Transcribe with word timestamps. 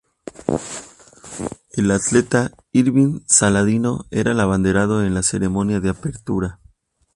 El 1.73 1.91
atleta 1.91 2.49
Irving 2.71 3.19
Saladino 3.27 4.07
era 4.09 4.31
el 4.31 4.39
abanderado 4.39 5.03
en 5.05 5.13
la 5.13 5.21
ceremonia 5.21 5.79
de 5.79 5.89
apertura. 5.91 6.59